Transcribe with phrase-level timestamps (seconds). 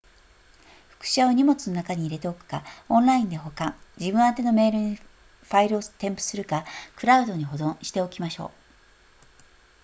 [0.89, 8.51] 複写を荷物の中に入れておくかオンラインで保管自分宛てのメールにファイルを添付するかクラウドに保存しておきましょう